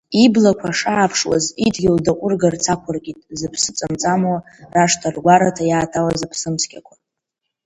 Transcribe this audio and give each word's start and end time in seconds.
Иблақәа 0.23 0.77
шааԥшуаз 0.79 1.45
идгьыл 1.67 1.97
даҟәыргарц 2.05 2.65
ақәыркит 2.73 3.19
зыԥсы 3.39 3.71
ҵамҵамуа 3.77 4.37
рашҭа-ргәараҭа 4.75 5.63
иааҭалаз 5.65 6.21
аԥсымцқьақәа! 6.25 6.93